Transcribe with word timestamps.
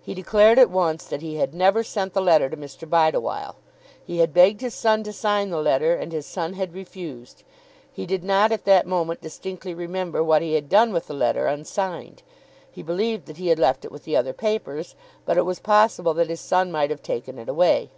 He 0.00 0.14
declared 0.14 0.58
at 0.58 0.70
once 0.70 1.04
that 1.04 1.20
he 1.20 1.36
had 1.36 1.52
never 1.52 1.84
sent 1.84 2.14
the 2.14 2.22
letter 2.22 2.48
to 2.48 2.56
Mr. 2.56 2.88
Bideawhile. 2.88 3.56
He 4.02 4.20
had 4.20 4.32
begged 4.32 4.62
his 4.62 4.72
son 4.72 5.02
to 5.02 5.12
sign 5.12 5.50
the 5.50 5.60
letter 5.60 5.94
and 5.94 6.12
his 6.12 6.24
son 6.24 6.54
had 6.54 6.72
refused. 6.72 7.42
He 7.92 8.06
did 8.06 8.24
not 8.24 8.52
at 8.52 8.64
that 8.64 8.86
moment 8.86 9.20
distinctly 9.20 9.74
remember 9.74 10.24
what 10.24 10.40
he 10.40 10.54
had 10.54 10.70
done 10.70 10.94
with 10.94 11.08
the 11.08 11.12
letter 11.12 11.46
unsigned. 11.46 12.22
He 12.72 12.82
believed 12.82 13.28
he 13.36 13.48
had 13.48 13.58
left 13.58 13.84
it 13.84 13.92
with 13.92 14.04
the 14.04 14.16
other 14.16 14.32
papers; 14.32 14.94
but 15.26 15.36
it 15.36 15.44
was 15.44 15.58
possible 15.60 16.14
that 16.14 16.30
his 16.30 16.40
son 16.40 16.72
might 16.72 16.88
have 16.88 17.02
taken 17.02 17.38
it 17.38 17.50
away. 17.50 17.90